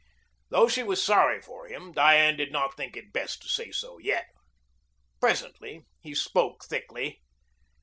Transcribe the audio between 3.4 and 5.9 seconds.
to say so yet. Presently